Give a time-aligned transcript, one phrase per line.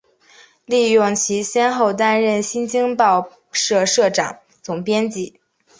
[0.65, 5.39] 利用其先后担任新京报社社长、总编辑